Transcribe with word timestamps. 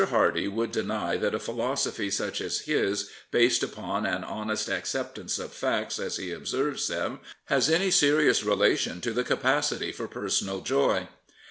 Hardy 0.05 0.47
would 0.47 0.71
deny 0.71 1.15
that 1.17 1.35
a 1.35 1.39
philosophy 1.39 2.09
such 2.09 2.41
as 2.41 2.61
his, 2.61 3.11
based 3.29 3.61
upon 3.61 4.03
an 4.07 4.23
honest 4.23 4.67
acceptance 4.67 5.37
of 5.37 5.51
facts 5.53 5.99
as 5.99 6.17
he 6.17 6.31
observes 6.31 6.87
them, 6.87 7.19
has 7.49 7.69
any 7.69 7.91
serious 7.91 8.43
relation 8.43 8.99
to 9.01 9.13
the 9.13 9.23
capacity 9.23 9.91
for 9.91 10.07
personal 10.07 10.61
joy. 10.61 11.07